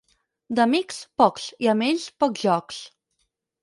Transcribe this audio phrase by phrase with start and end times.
[0.59, 2.85] D'amics, pocs, i amb ells, pocs jocs.